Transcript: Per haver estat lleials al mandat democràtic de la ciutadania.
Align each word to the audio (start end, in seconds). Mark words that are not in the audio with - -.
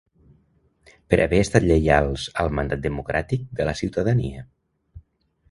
Per 1.13 1.19
haver 1.25 1.41
estat 1.47 1.67
lleials 1.71 2.23
al 2.45 2.49
mandat 2.61 2.83
democràtic 2.87 3.45
de 3.61 3.69
la 3.71 3.77
ciutadania. 3.83 4.49